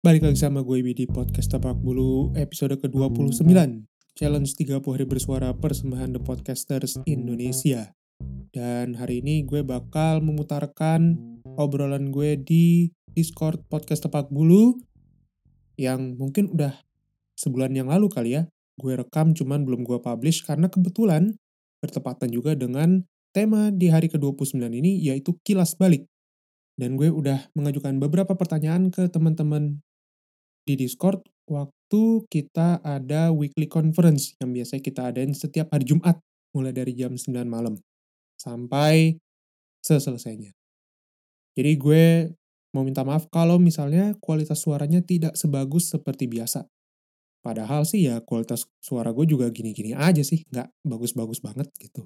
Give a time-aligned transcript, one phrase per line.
[0.00, 3.44] Balik lagi sama gue Widi Podcast Tapak Bulu episode ke-29.
[4.16, 7.92] Challenge 30 hari bersuara persembahan The Podcasters Indonesia.
[8.48, 11.20] Dan hari ini gue bakal memutarkan
[11.60, 14.80] obrolan gue di Discord Podcast Tapak Bulu
[15.76, 16.80] Yang mungkin udah
[17.36, 18.48] sebulan yang lalu kali ya
[18.80, 21.36] Gue rekam cuman belum gue publish karena kebetulan
[21.84, 23.04] bertepatan juga dengan
[23.36, 26.08] tema di hari ke-29 ini yaitu kilas balik.
[26.80, 29.84] Dan gue udah mengajukan beberapa pertanyaan ke teman-teman
[30.64, 36.22] di Discord waktu kita ada weekly conference yang biasanya kita adain setiap hari Jumat
[36.54, 37.78] mulai dari jam 9 malam
[38.38, 39.18] sampai
[39.82, 40.54] selesainya.
[41.58, 42.04] Jadi gue
[42.70, 46.64] mau minta maaf kalau misalnya kualitas suaranya tidak sebagus seperti biasa.
[47.40, 52.04] Padahal sih ya kualitas suara gue juga gini-gini aja sih, nggak bagus-bagus banget gitu.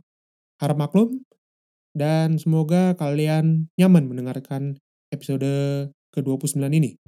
[0.62, 1.26] Harap maklum,
[1.94, 4.78] dan semoga kalian nyaman mendengarkan
[5.14, 5.46] episode
[6.14, 6.98] ke-29 ini.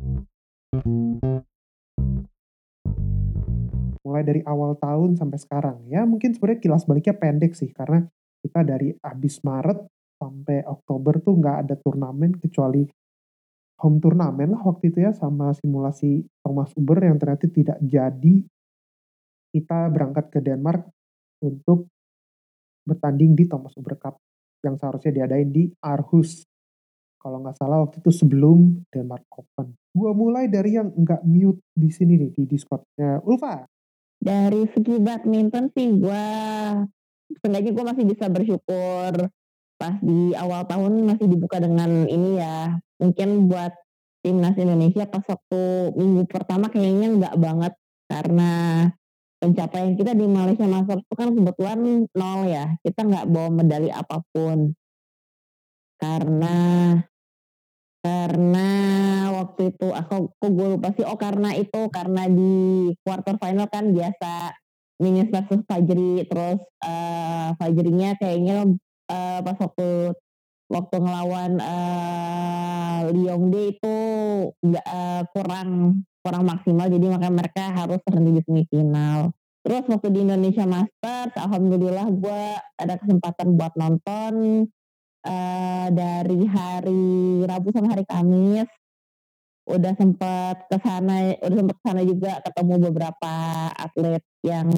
[4.16, 5.76] Mulai dari awal tahun sampai sekarang.
[5.92, 7.68] Ya mungkin sebenarnya kilas baliknya pendek sih.
[7.68, 8.00] Karena
[8.40, 9.76] kita dari habis Maret
[10.16, 12.80] sampai Oktober tuh nggak ada turnamen kecuali
[13.76, 18.40] home turnamen lah waktu itu ya sama simulasi Thomas Uber yang ternyata tidak jadi
[19.52, 20.88] kita berangkat ke Denmark
[21.44, 21.92] untuk
[22.88, 24.16] bertanding di Thomas Uber Cup
[24.64, 26.48] yang seharusnya diadain di Aarhus
[27.20, 29.74] kalau nggak salah waktu itu sebelum Denmark Open.
[29.90, 33.66] Gua mulai dari yang nggak mute di sini nih di Discordnya Ulfa.
[34.26, 36.26] Dari segi badminton sih gue
[37.38, 39.30] seenggaknya gue masih bisa bersyukur
[39.76, 42.74] pas di awal tahun masih dibuka dengan ini ya.
[42.98, 43.70] Mungkin buat
[44.26, 45.62] timnas Indonesia pas waktu
[45.94, 47.72] minggu pertama kayaknya nggak banget
[48.10, 48.52] karena
[49.38, 51.78] pencapaian kita di Malaysia Masters itu kan kebetulan
[52.10, 52.74] nol ya.
[52.82, 54.74] Kita nggak bawa medali apa pun.
[56.02, 56.56] Karena
[58.06, 58.70] karena
[59.34, 61.02] waktu itu aku, aku gue lupa sih.
[61.02, 62.54] Oh karena itu karena di
[63.02, 64.54] quarter final kan biasa
[65.02, 66.22] Minus versus Fajri.
[66.30, 68.70] Terus uh, Fajrinya kayaknya
[69.10, 70.14] uh, pas waktu
[70.70, 73.96] waktu ngelawan uh, Liongde itu
[74.62, 76.86] nggak uh, kurang kurang maksimal.
[76.86, 79.34] Jadi makanya mereka harus terhenti di semifinal.
[79.66, 82.42] Terus waktu di Indonesia Masters, alhamdulillah gue
[82.78, 84.62] ada kesempatan buat nonton
[85.26, 87.06] uh, dari hari
[87.42, 88.70] Rabu sampai hari Kamis
[89.66, 93.34] udah sempat ke sana udah sempat ke sana juga ketemu beberapa
[93.74, 94.70] atlet yang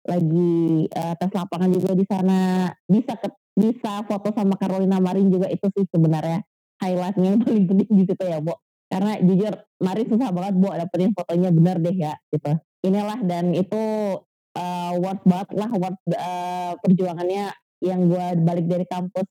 [0.00, 2.72] lagi uh, tes lapangan juga di sana.
[2.88, 6.40] Bisa ke, bisa foto sama Carolina Marin juga itu sih sebenarnya
[6.80, 8.56] highlightnya yang paling penting di situ ya Bu
[8.90, 12.56] karena jujur Marin susah banget Bu dapetin fotonya benar deh ya gitu.
[12.80, 13.82] Inilah dan itu
[14.56, 19.24] uh, worth banget lah worth uh, perjuangannya yang gue balik dari kampus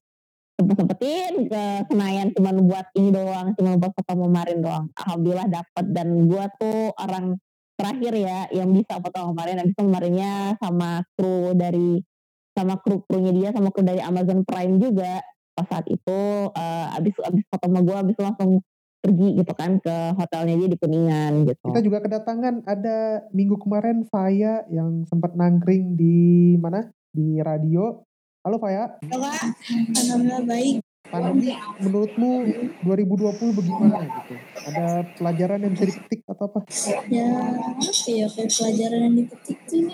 [0.60, 4.84] sempet-sempetin ke Senayan cuma buat ini doang, cuma buat foto Marin doang.
[4.92, 7.40] Alhamdulillah dapet dan gue tuh orang
[7.80, 9.64] terakhir ya yang bisa foto Marin.
[9.64, 12.04] Habis itu Marinnya sama kru dari
[12.52, 15.24] sama kru krunya dia sama kru dari Amazon Prime juga
[15.56, 16.18] pas saat itu
[16.52, 18.60] uh, abis abis foto sama gue abis langsung
[19.00, 21.72] pergi gitu kan ke hotelnya dia di Kuningan gitu.
[21.72, 28.04] Kita juga kedatangan ada minggu kemarin Faya yang sempat nangkring di mana di radio
[28.40, 28.96] Halo Faya.
[29.04, 29.52] Halo Kak,
[30.00, 30.80] Alhamdulillah baik.
[31.12, 32.48] Pandemi menurutmu
[32.88, 34.34] 2020 bagaimana gitu?
[34.64, 34.84] Ada
[35.20, 36.64] pelajaran yang bisa dipetik atau apa?
[37.12, 37.28] Ya,
[37.76, 39.92] apa ya kayak pelajaran yang dipetik tuh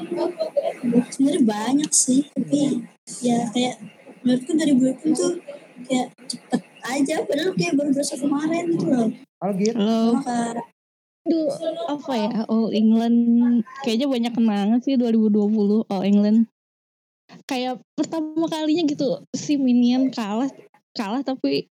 [1.11, 2.87] sebenarnya banyak sih, tapi
[3.19, 3.83] ya kayak
[4.23, 5.33] menurutku 2020 tuh
[5.91, 9.11] kayak cepet aja, padahal kayak baru berasa kemarin gitu loh.
[9.43, 9.75] Algir.
[9.75, 10.23] Halo.
[11.27, 11.51] Duh,
[11.91, 12.31] apa ya?
[12.47, 13.19] All England
[13.83, 16.47] kayaknya banyak kenangan sih 2020 All England
[17.45, 20.49] kayak pertama kalinya gitu si Minion kalah
[20.97, 21.69] kalah tapi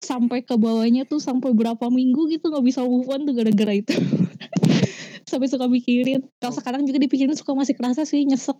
[0.00, 3.92] sampai ke bawahnya tuh sampai berapa minggu gitu nggak bisa move on tuh gara-gara itu.
[5.30, 6.26] Sampai suka mikirin.
[6.42, 8.58] Kalau sekarang juga dipikirin suka masih kerasa sih nyesek.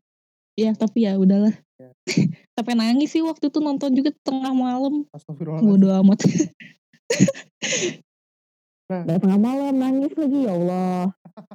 [0.54, 1.50] Ya tapi ya udahlah.
[1.80, 1.90] Ya.
[2.54, 5.08] sampai nangis sih waktu itu nonton juga tengah malam.
[5.64, 6.20] Bodo amat.
[8.90, 9.18] Nah.
[9.18, 11.02] tengah malam nangis lagi ya Allah.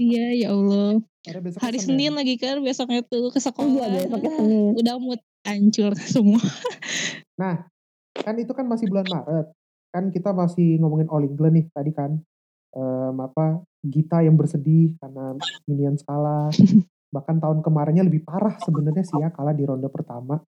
[0.02, 1.00] Iya ya Allah
[1.34, 2.12] hari Senin.
[2.12, 3.88] Senin lagi kan besoknya tuh ke sekolah.
[3.90, 4.72] Iya, besoknya Senin.
[4.78, 6.42] Udah mood hancur semua.
[7.40, 7.66] nah,
[8.14, 9.48] kan itu kan masih bulan Maret.
[9.94, 12.20] Kan kita masih ngomongin All England nih tadi kan.
[12.76, 16.52] Um, apa Gita yang bersedih karena Minion kalah.
[17.16, 20.44] Bahkan tahun kemarinnya lebih parah sebenarnya sih ya kalah di ronde pertama.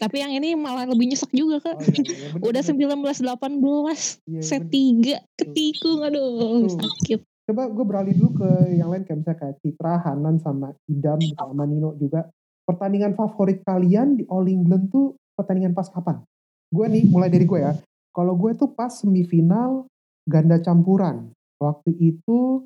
[0.00, 1.76] Tapi yang ini malah lebih nyesek juga kak.
[1.76, 7.66] Oh, iya, iya, bener, Udah sembilan belas delapan belas, set tiga ketikung, aduh sakit coba
[7.66, 8.48] gue beralih dulu ke
[8.78, 12.30] yang lain kayak misalnya kayak Citra, Hanan sama Idam sama Nino juga.
[12.62, 16.22] Pertandingan favorit kalian di All England tuh pertandingan pas kapan?
[16.70, 17.74] Gue nih mulai dari gue ya.
[18.14, 19.90] Kalau gue tuh pas semifinal
[20.30, 21.34] ganda campuran.
[21.58, 22.62] Waktu itu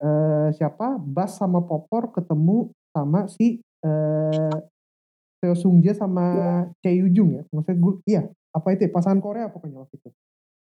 [0.00, 0.96] eh siapa?
[0.96, 4.56] Bas sama Popor ketemu sama si eh
[5.38, 7.42] Seo Sungjae sama Chae Yujung ya.
[7.52, 8.22] Maksudnya gue iya,
[8.56, 8.90] apa itu ya?
[8.90, 10.08] pasangan Korea pokoknya waktu itu.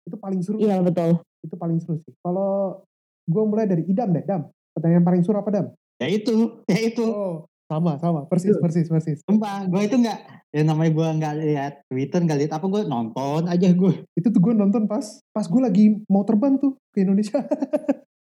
[0.05, 0.61] Itu paling seru.
[0.61, 1.17] Iya betul.
[1.41, 2.13] Itu paling seru sih.
[2.21, 2.85] Kalau
[3.23, 4.49] gue mulai dari Idam deh, Dam.
[4.73, 5.67] Pertanyaan paling seru apa, Dam?
[6.01, 6.35] Ya itu,
[6.71, 7.05] ya itu.
[7.05, 8.61] Oh, sama sama, persis Itu.
[8.61, 9.19] persis persis.
[9.25, 10.19] Sumpah, gue itu nggak,
[10.53, 13.93] ya namanya gue nggak lihat Twitter, nggak lihat apa, gue nonton aja gue.
[14.13, 17.41] Itu tuh gue nonton pas pas gue lagi mau terbang tuh ke Indonesia.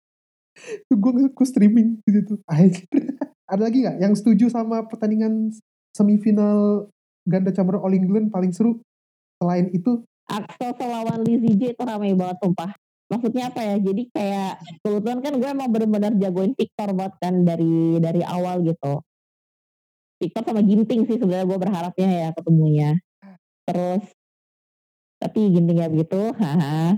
[0.89, 2.39] tuh gue gue streaming di situ.
[3.53, 5.53] Ada lagi nggak yang setuju sama pertandingan
[5.93, 6.89] semifinal
[7.29, 8.81] ganda campuran All England paling seru?
[9.43, 12.71] Selain itu, Axel lawan Lizzie J itu ramai banget sumpah.
[13.13, 13.77] Maksudnya apa ya?
[13.77, 19.05] Jadi kayak kebetulan kan gue emang benar-benar jagoin Victor banget kan dari dari awal gitu.
[20.17, 22.97] Victor sama Ginting sih sebenarnya gue berharapnya ya ketemunya.
[23.69, 24.05] Terus
[25.21, 26.97] tapi Ginting ya begitu, haha.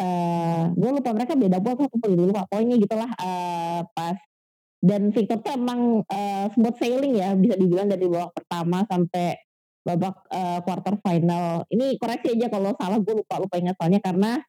[0.00, 2.48] Eh, gue lupa mereka beda buat aku lupa.
[2.48, 4.16] Pokoknya gitulah eh, pas
[4.80, 9.36] dan Victor tuh emang eh, smooth sailing ya bisa dibilang dari babak pertama sampai
[9.84, 11.68] babak eh, quarter final.
[11.68, 14.40] Ini koreksi aja kalau salah gue lupa lupa ingat soalnya karena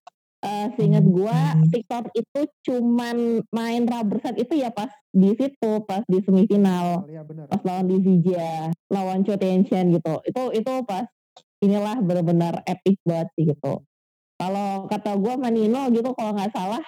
[0.41, 1.39] eh seingat gue
[1.69, 7.05] Victor itu cuman main rubber set itu ya pas di situ pas di semifinal.
[7.05, 7.45] Oh, iya benar.
[7.45, 10.17] pas lawan Divija lawan Cho Tien-Shen gitu.
[10.25, 11.05] Itu itu pas
[11.61, 13.85] inilah benar-benar epic banget sih gitu.
[14.41, 16.81] Kalau kata gue Manino gitu kalau nggak salah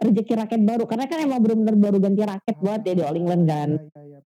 [0.00, 0.88] rezeki raket baru.
[0.88, 3.70] Karena kan emang benar-benar baru ganti raket buat ya di All England kan.
[3.76, 4.20] Iya, iya, iya.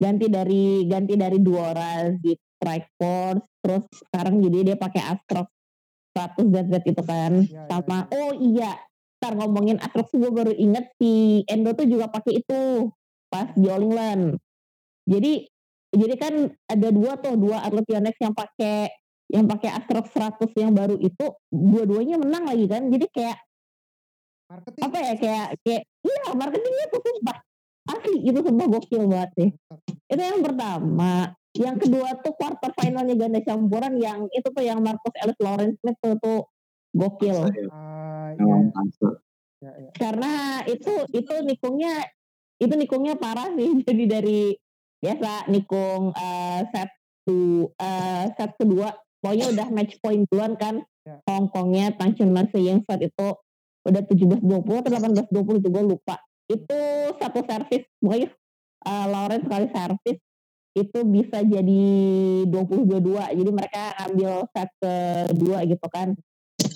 [0.00, 5.51] ganti dari ganti dari Duora di Strike Force terus sekarang jadi dia pakai Astrox
[6.12, 7.32] 100 ZZ itu kan.
[7.44, 8.14] Iya, sama iya.
[8.16, 8.72] oh iya
[9.22, 12.90] ntar ngomongin Astrox gue baru inget si Endo tuh juga pakai itu
[13.30, 14.42] pas di All England.
[15.06, 15.46] Jadi
[15.92, 16.34] jadi kan
[16.66, 18.90] ada dua tuh dua atlet Yonex yang pakai
[19.30, 22.90] yang pakai Astrox 100 yang baru itu dua-duanya menang lagi kan.
[22.90, 23.38] Jadi kayak
[24.50, 24.82] Marketing.
[24.84, 27.38] apa ya kayak kayak iya marketingnya tuh sumpah
[27.88, 29.50] asli itu sumpah gokil banget sih.
[30.10, 35.12] Itu yang pertama yang kedua tuh quarter finalnya ganda campuran yang itu tuh yang Marcus
[35.20, 36.42] Ellis Lawrence Smith tuh, tuh.
[36.92, 37.38] Gokil.
[37.72, 39.16] Ah, iya, iya, pantas.
[39.64, 39.90] iya, iya.
[39.96, 40.32] karena
[40.68, 42.04] itu itu nikungnya
[42.60, 43.80] itu nikungnya parah sih.
[43.88, 44.40] Jadi dari
[45.00, 46.90] biasa nikung eh, set
[47.24, 48.92] tu eh, set kedua
[49.24, 50.84] pokoknya udah match point duluan kan.
[51.02, 51.18] Ya.
[51.26, 53.28] Hongkongnya Tang Chun Man yang set itu
[53.82, 54.46] udah 17-20
[54.86, 54.90] atau
[55.34, 56.16] 18-20 itu gue lupa.
[56.46, 56.78] Itu
[57.18, 58.28] satu servis pokoknya
[58.84, 60.18] eh, Lawrence sekali servis
[60.72, 61.84] itu bisa jadi
[62.48, 64.72] 20-22 jadi mereka ambil set
[65.28, 66.16] kedua gitu kan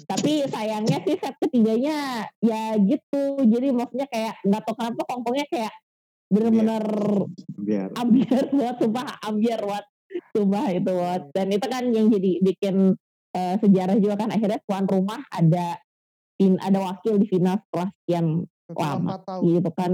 [0.07, 5.73] tapi sayangnya sih set ketiganya ya gitu jadi maksudnya kayak nggak tahu kenapa Hongkongnya kayak
[6.27, 6.85] bener-bener
[7.57, 7.89] Biar.
[7.97, 9.85] ambiar buat sumpah ambiar buat
[10.35, 12.77] sumpah itu buat dan itu kan yang jadi bikin
[13.33, 15.79] eh, sejarah juga kan akhirnya tuan rumah ada
[16.43, 18.27] in, ada wakil di final setelah sekian
[18.67, 19.17] Setelah Lama.
[19.23, 19.43] tahun.
[19.47, 19.93] gitu kan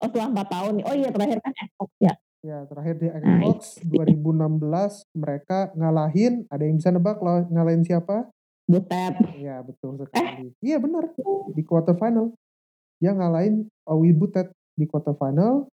[0.00, 3.84] oh setelah empat tahun oh iya terakhir kan Xbox ya Ya, terakhir di Nah, Xbox
[3.84, 8.32] 2016 mereka ngalahin, ada yang bisa nebak lo ngalahin siapa?
[8.64, 10.56] Butet Iya, betul sekali.
[10.64, 11.12] Iya, benar.
[11.52, 12.32] Di quarter final.
[12.96, 15.68] Dia ngalahin Owi Butet di quarter final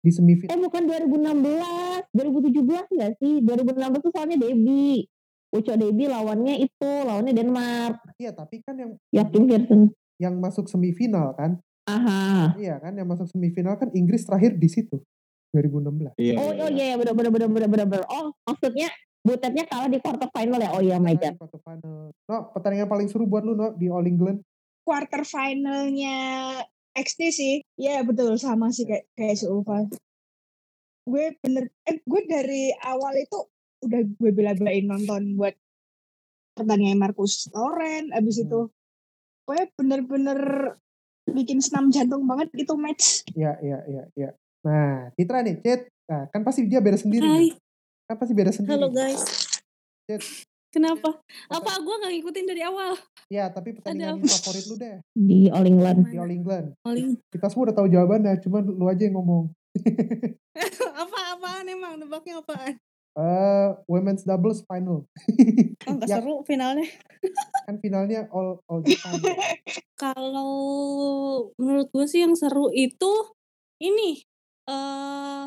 [0.00, 0.58] di eh semifinal.
[0.64, 5.04] bukan 2016 2017 enggak sih 2016 tuh soalnya Debbie
[5.52, 9.80] Uco Debbie lawannya itu lawannya Denmark Iya, tapi kan yang Joachim Pearson
[10.16, 11.60] yang masuk semifinal kan?
[11.84, 15.04] aha Iya kan, yang masuk semifinal kan Inggris terakhir di situ
[15.52, 16.14] 2016.
[16.16, 16.34] Iya.
[16.38, 18.04] oh oh iya bener bener bener bener bener bener.
[18.06, 18.90] oh maksudnya
[19.20, 22.08] Butetnya kalah di quarter final ya oh iya my god quarter final.
[22.24, 24.40] No, pertandingan paling seru buat lu no di All England.
[24.80, 26.16] quarter finalnya
[26.96, 27.54] XT sih.
[27.76, 29.86] Ya betul sama sih kayak kayak si Ulfa.
[31.04, 33.44] Gue bener eh gue dari awal itu
[33.84, 35.52] udah gue bela-belain nonton buat
[36.56, 38.44] pertandingan Marcus Loren abis Hmm.
[38.48, 38.60] itu
[39.44, 40.40] gue bener-bener
[41.28, 43.28] bikin senam jantung banget itu match.
[43.36, 44.30] Iya, iya, iya, iya.
[44.60, 45.88] Nah, Citra nih, Cit.
[46.04, 47.24] Nah, kan pasti dia beda sendiri.
[47.24, 47.52] Hai, nih.
[48.04, 48.72] Kan pasti beda sendiri.
[48.76, 49.22] halo guys.
[50.04, 50.22] Cit.
[50.70, 51.18] Kenapa?
[51.50, 52.94] Apa gue gak ngikutin dari awal?
[53.26, 56.78] Ya, tapi pertandingan favorit lu deh di All England di All England.
[56.80, 59.50] Paling Kita semua udah tahu jawabannya, cuman lu aja yang ngomong.
[61.02, 61.98] apa-apaan emang?
[61.98, 62.78] Nebaknya apaan?
[63.10, 65.02] Eh, women's doubles final.
[65.88, 66.20] Oh, gak Ya.
[66.20, 66.84] seru finalnya.
[67.64, 69.16] kan finalnya all all Japan.
[69.98, 70.52] Kalau
[71.56, 73.10] menurut gue sih yang seru itu
[73.80, 74.20] ini
[74.68, 75.46] eh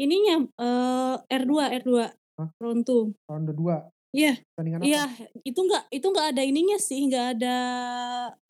[0.00, 1.52] ininya eh R2
[1.84, 1.92] R2
[2.40, 2.48] Hah?
[2.56, 3.28] round 2.
[3.28, 3.76] Round kedua.
[4.10, 5.30] Iya, Pertandingan iya, apa?
[5.46, 7.56] itu enggak itu enggak ada ininya sih, enggak ada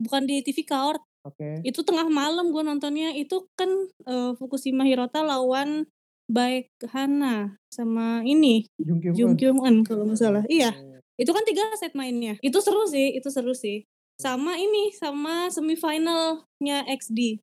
[0.01, 1.03] bukan di TV Court.
[1.21, 1.61] Oke.
[1.61, 3.13] Itu tengah malam gue nontonnya.
[3.13, 3.69] Itu kan
[4.09, 5.85] eh, Fukushima Hirota lawan
[6.25, 9.37] Baek Hana sama ini Jung Kyung Jung Eun.
[9.37, 10.43] Kyung Eun kalau nggak salah.
[10.49, 10.97] Iya, Oke.
[11.21, 12.41] itu kan tiga set mainnya.
[12.41, 13.85] Itu seru sih, itu seru sih.
[14.17, 17.37] Sama ini, sama semifinalnya XD.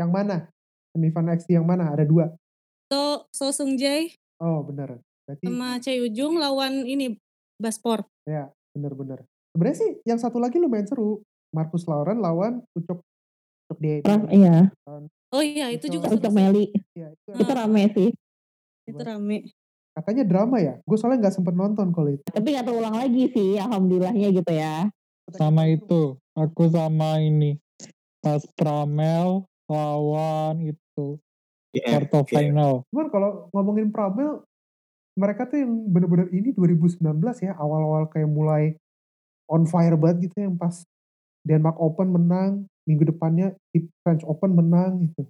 [0.00, 0.36] Yang mana?
[0.94, 1.90] Semifinal XT yang mana?
[1.90, 2.30] Ada dua.
[2.86, 5.02] So, So Seung Jae Oh bener.
[5.26, 7.18] Berarti sama Choi Ujung lawan ini
[7.58, 8.06] Baspor.
[8.22, 9.26] ya bener-bener.
[9.54, 11.22] Sebenarnya sih yang satu lagi lumayan seru.
[11.54, 13.02] Marcus Lauren lawan Ucok
[13.66, 14.02] Ucok Dedi.
[14.02, 14.70] Terus iya,
[15.34, 16.18] Oh iya, itu juga sih.
[16.30, 16.70] Meli.
[16.94, 18.10] Iya, itu Itu rame sih.
[18.86, 19.50] Itu rame.
[19.94, 20.74] katanya drama ya.
[20.82, 22.26] Gue soalnya nggak sempet nonton kalau itu.
[22.26, 24.90] Tapi nggak terulang lagi sih, alhamdulillahnya gitu ya.
[25.38, 27.56] sama itu aku sama ini
[28.20, 31.18] pas Pramel lawan itu
[31.74, 32.86] quarter final.
[32.92, 34.44] Cuman kalau ngomongin Pramel,
[35.18, 37.02] mereka tuh yang bener-bener ini 2019
[37.42, 38.78] ya, awal-awal kayak mulai
[39.50, 40.86] on fire banget gitu yang pas
[41.44, 45.28] Denmark Open menang, minggu depannya di French Open menang gitu.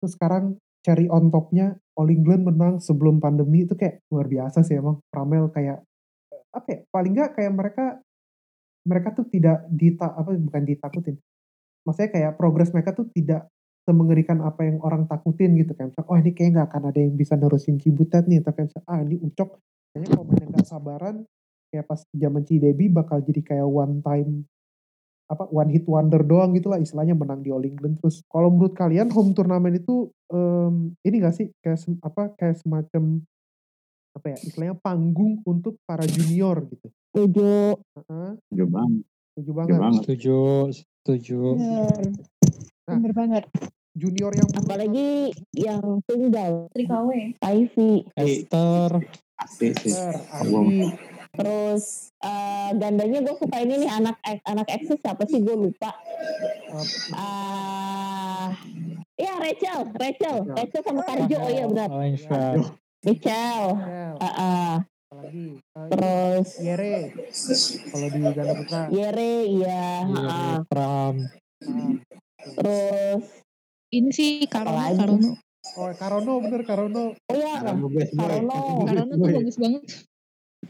[0.00, 4.78] Terus sekarang cherry on topnya All England menang sebelum pandemi itu kayak luar biasa sih
[4.78, 5.00] emang.
[5.08, 5.82] Pramel kayak
[6.54, 7.84] apa ya paling nggak kayak mereka
[8.86, 11.18] mereka tuh tidak dita apa bukan ditakutin
[11.84, 13.48] maksudnya kayak progres mereka tuh tidak
[13.84, 17.36] semengerikan apa yang orang takutin gitu kan oh ini kayak nggak akan ada yang bisa
[17.36, 19.60] nerusin Cibutet nih tapi kayak, ah ini Ucok
[19.92, 21.16] kayaknya kalau mainnya nggak sabaran
[21.68, 24.48] kayak pas zaman Cidebi bakal jadi kayak one time
[25.24, 28.76] apa one hit wonder doang gitu lah istilahnya menang di All England terus kalau menurut
[28.76, 33.24] kalian home turnamen itu em, ini gak sih kayak sem- apa kayak semacam
[34.14, 37.78] apa ya istilahnya panggung untuk para junior gitu Setuju.
[37.94, 39.02] Heeh, Setuju banget.
[39.34, 39.92] setuju banget.
[40.02, 40.38] setuju
[41.04, 42.00] setuju Bener.
[42.88, 42.96] Nah.
[42.96, 43.44] Bener banget.
[43.94, 47.20] junior yang Apalagi yang tunggal, Trikawe.
[47.38, 48.08] Ivy.
[48.16, 48.90] Esther
[49.44, 49.92] sih.
[50.32, 50.88] Adi,
[51.34, 55.92] Terus eh, gandanya gue suka ini nih anak anak Exes siapa sih gue lupa.
[56.72, 58.54] eh, Ah,
[59.18, 60.82] ya Rachel, Rachel, Rachel.
[60.82, 61.90] Sama Karjo, oh iya benar.
[63.04, 63.66] Rachel.
[64.18, 64.74] Ah, ah.
[65.14, 66.94] Apalagi eh, terus Yere
[67.86, 69.86] kalau di ganda putra Yere, iya.
[70.10, 70.56] ah, ah.
[70.66, 71.90] Pram ah,
[72.44, 73.22] Terus
[73.94, 74.98] Ini sih Karono, Apalagi?
[74.98, 75.30] Karono.
[75.78, 77.86] oh Karono bener Karono oh ya, Karono.
[77.94, 78.58] Karono.
[78.90, 79.82] Karono tuh bagus banget.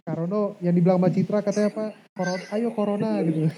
[0.05, 3.51] Karono yang dibilang sama Citra katanya apa Koron, ayo Corona gitu.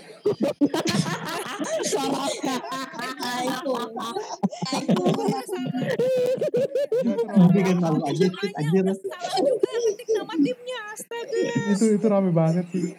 [7.04, 8.96] Tapi rame, kan malu aja sih anjir.
[8.96, 11.52] Salah juga ketik nama timnya, astaga.
[11.68, 12.96] itu itu rame banget sih.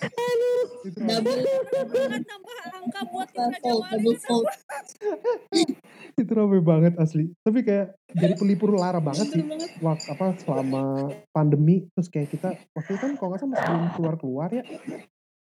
[0.86, 3.30] Itu rame, Double, tambah angka buat
[6.22, 7.34] itu rame banget asli.
[7.42, 9.42] Tapi kayak jadi pelipur lara banget sih.
[9.82, 13.90] Waktu apa selama pandemi terus kayak kita waktu itu kan kalau nggak salah masih belum
[13.98, 14.62] keluar keluar ya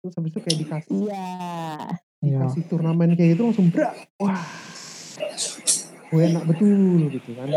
[0.01, 1.27] terus habis itu kayak dikasih Iya.
[2.23, 4.41] ya dikasih turnamen kayak gitu langsung berak wah
[6.07, 7.49] gue enak betul gitu kan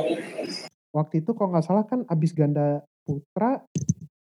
[0.89, 3.61] waktu itu kalau nggak salah kan abis ganda putra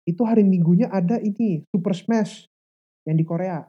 [0.05, 2.45] itu hari minggunya ada ini Super Smash
[3.05, 3.65] yang di Korea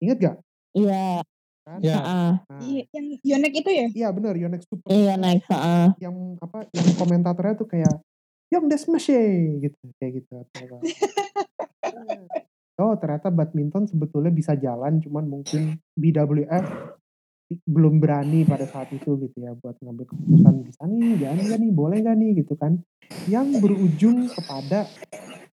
[0.00, 0.36] inget gak?
[0.76, 1.20] Iya.
[1.68, 1.78] Kan?
[1.84, 3.86] ya ah, Nah, Iya, yang Yonek itu ya?
[3.92, 5.48] iya bener Yonex Super Iya next.
[5.52, 5.92] ah.
[6.00, 8.00] yang apa yang komentatornya tuh kayak
[8.48, 9.12] yang Smash
[9.60, 10.76] gitu kayak gitu atau apa.
[12.78, 16.64] oh ternyata badminton sebetulnya bisa jalan cuman mungkin BWF
[17.64, 21.72] belum berani pada saat itu gitu ya buat ngambil keputusan bisa nih jangan nggak nih
[21.72, 22.76] boleh nggak nih gitu kan.
[23.24, 24.84] Yang berujung kepada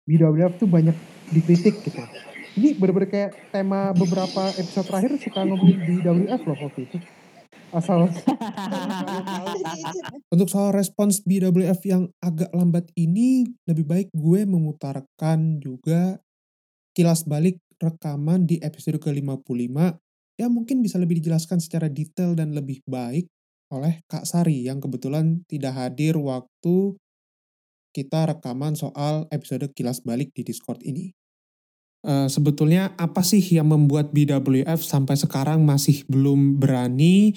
[0.08, 0.96] BWF tuh banyak
[1.30, 2.00] dikritik gitu.
[2.52, 6.98] Ini bener-bener kayak tema beberapa episode terakhir suka ngomongin BWF loh waktu itu.
[7.72, 8.04] Asal
[10.32, 16.20] Untuk soal respons BWF yang agak lambat ini, lebih baik gue memutarkan juga
[16.92, 19.76] kilas balik rekaman di episode ke-55
[20.40, 23.28] yang mungkin bisa lebih dijelaskan secara detail dan lebih baik
[23.72, 26.96] oleh Kak Sari yang kebetulan tidak hadir waktu
[27.92, 31.12] kita rekaman soal episode kilas balik di Discord ini.
[32.02, 37.30] Eh, sebetulnya apa sih yang membuat BWF sampai sekarang masih belum berani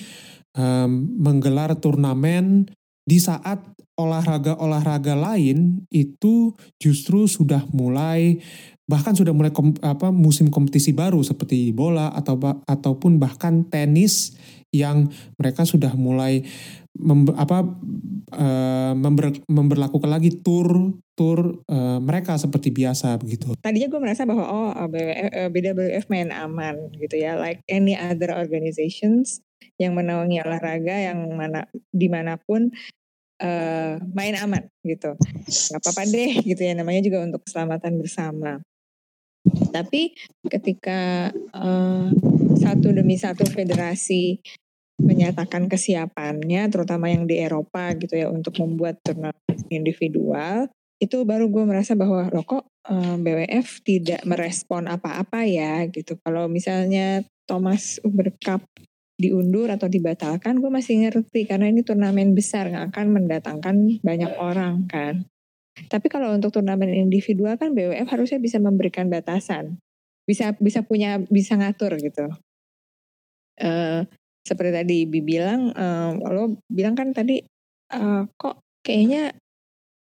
[0.57, 2.65] em, menggelar turnamen
[3.05, 3.61] di saat
[3.93, 8.41] olahraga-olahraga lain itu justru sudah mulai
[8.85, 12.37] bahkan sudah mulai kom- apa musim kompetisi baru seperti bola atau
[12.69, 14.37] ataupun bahkan tenis
[14.69, 15.09] yang
[15.41, 16.45] mereka sudah mulai
[16.93, 17.65] mem- apa
[18.35, 23.57] eh, member- memberlakukan lagi tur tur eh, mereka seperti biasa begitu.
[23.63, 28.35] tadinya gue merasa bahwa oh BWF, eh, BWF main aman gitu ya like any other
[28.37, 29.41] organizations
[29.81, 32.69] yang menaungi olahraga yang mana di mana pun
[33.41, 35.17] eh, main aman gitu
[35.73, 38.61] nggak apa-apa deh gitu ya namanya juga untuk keselamatan bersama
[39.69, 40.15] tapi
[40.49, 42.07] ketika eh,
[42.59, 44.41] satu demi satu federasi
[44.95, 51.63] menyatakan kesiapannya terutama yang di Eropa gitu ya untuk membuat turnamen individual itu baru gue
[51.67, 56.15] merasa bahwa loh kok eh, BWF tidak merespon apa-apa ya gitu.
[56.23, 58.63] Kalau misalnya Thomas Uber Cup
[59.15, 64.87] diundur atau dibatalkan, gue masih ngerti karena ini turnamen besar nggak akan mendatangkan banyak orang
[64.87, 65.27] kan.
[65.91, 69.79] Tapi kalau untuk turnamen individual kan BWF harusnya bisa memberikan batasan,
[70.23, 72.31] bisa bisa punya bisa ngatur gitu.
[73.59, 74.07] Eh
[74.45, 77.41] seperti tadi Bi bilang, eh, lo bilang kan tadi
[77.91, 79.33] eh, kok kayaknya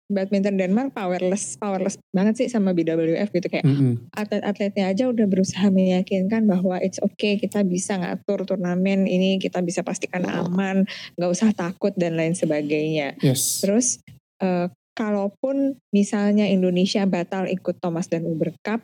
[0.04, 4.12] badminton Denmark powerless powerless banget sih sama BWF gitu kayak Mm-mm.
[4.12, 9.80] atlet-atletnya aja udah berusaha meyakinkan bahwa it's okay kita bisa ngatur turnamen ini kita bisa
[9.80, 10.84] pastikan aman
[11.16, 13.64] nggak usah takut dan lain sebagainya Yes.
[13.64, 14.04] terus
[14.44, 18.80] eh, kalaupun misalnya Indonesia batal ikut Thomas dan Uber Cup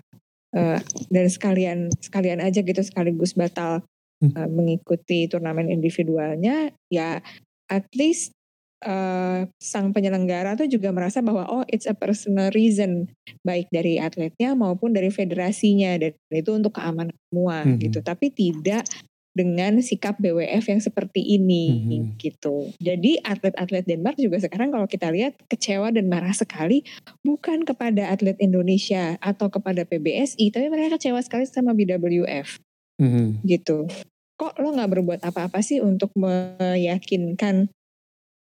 [0.52, 3.82] eh, dan sekalian sekalian aja gitu sekaligus batal
[4.20, 4.36] Hmm.
[4.36, 7.24] eh, mengikuti turnamen individualnya ya
[7.72, 8.36] at least
[8.84, 13.08] eh, sang penyelenggara tuh juga merasa bahwa oh it's a personal reason
[13.40, 17.80] baik dari atletnya maupun dari federasinya dan itu untuk keamanan semua Mhm.
[17.80, 18.84] gitu tapi tidak
[19.30, 22.18] dengan sikap BWF yang seperti ini Mhm.
[22.18, 22.74] gitu.
[22.82, 26.82] Jadi atlet-atlet Denmark juga sekarang kalau kita lihat kecewa dan marah sekali
[27.22, 32.58] bukan kepada atlet Indonesia atau kepada PBSI tapi mereka kecewa sekali sama BWF
[32.98, 33.46] Mhm.
[33.46, 33.86] gitu.
[34.34, 37.70] Kok lo nggak berbuat apa-apa sih untuk meyakinkan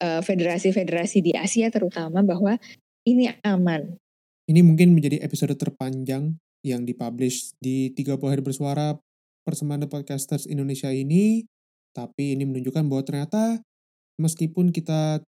[0.04, 2.60] eh, federasi-federasi di Asia terutama bahwa
[3.08, 3.96] ini aman.
[4.44, 6.36] Ini mungkin menjadi episode terpanjang
[6.68, 9.00] yang dipublish di 30 hari bersuara
[9.46, 11.46] persembahan Podcasters Indonesia ini.
[11.96, 13.62] Tapi ini menunjukkan bahwa ternyata
[14.20, 15.24] meskipun kita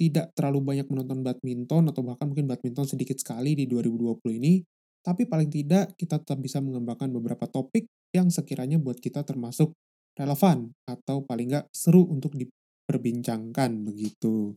[0.00, 4.64] tidak terlalu banyak menonton badminton atau bahkan mungkin badminton sedikit sekali di 2020 ini,
[5.04, 7.84] tapi paling tidak kita tetap bisa mengembangkan beberapa topik
[8.16, 9.76] yang sekiranya buat kita termasuk
[10.16, 14.56] relevan atau paling nggak seru untuk diperbincangkan begitu.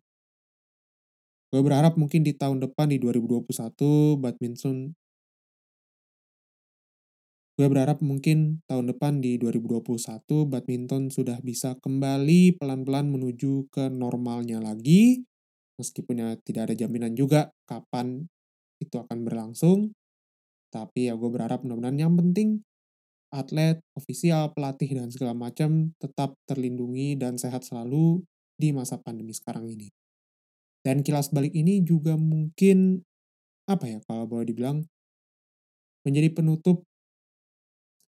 [1.54, 3.46] Gue berharap mungkin di tahun depan di 2021
[4.18, 4.96] badminton
[7.54, 14.58] Gue berharap mungkin tahun depan di 2021 badminton sudah bisa kembali pelan-pelan menuju ke normalnya
[14.58, 15.22] lagi.
[15.78, 18.26] Meskipun ya tidak ada jaminan juga kapan
[18.82, 19.94] itu akan berlangsung.
[20.74, 22.66] Tapi ya gue berharap mudah-mudahan yang penting
[23.34, 28.22] atlet, ofisial, pelatih, dan segala macam tetap terlindungi dan sehat selalu
[28.58, 29.90] di masa pandemi sekarang ini.
[30.86, 33.02] Dan kilas balik ini juga mungkin,
[33.66, 34.86] apa ya kalau boleh dibilang,
[36.06, 36.86] menjadi penutup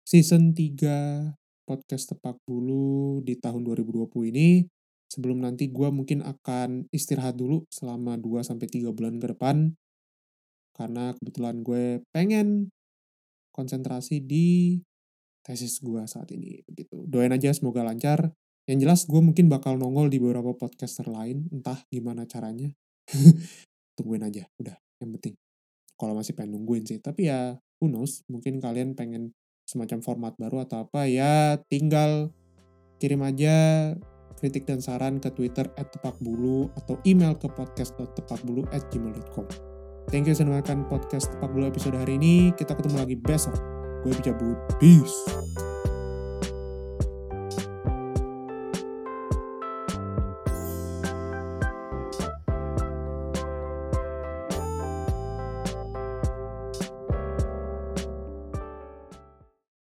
[0.06, 1.34] season 3
[1.66, 4.62] podcast Tepak Bulu di tahun 2020 ini.
[5.10, 9.74] Sebelum nanti gue mungkin akan istirahat dulu selama 2-3 bulan ke depan.
[10.78, 12.70] Karena kebetulan gue pengen
[13.50, 14.78] konsentrasi di
[15.42, 16.62] tesis gue saat ini.
[16.62, 17.02] begitu.
[17.10, 18.30] Doain aja semoga lancar.
[18.70, 21.50] Yang jelas gue mungkin bakal nongol di beberapa podcaster lain.
[21.50, 22.70] Entah gimana caranya.
[23.98, 24.78] Tungguin aja, udah.
[25.02, 25.34] Yang penting.
[25.98, 26.98] Kalau masih pengen nungguin sih.
[26.98, 28.22] Tapi ya, who knows.
[28.26, 29.34] Mungkin kalian pengen
[29.66, 31.04] semacam format baru atau apa.
[31.10, 32.30] Ya, tinggal
[32.96, 33.92] kirim aja
[34.36, 39.48] kritik dan saran ke Twitter at tepakbulu atau email ke podcast.tepakbulu at gmail.com.
[40.06, 42.54] Thank you sudah mendengarkan podcast Tepak Bulu episode hari ini.
[42.54, 43.58] Kita ketemu lagi besok.
[44.06, 44.54] Gue cabut.
[44.78, 45.26] Peace.